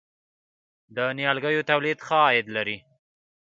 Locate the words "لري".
2.55-2.77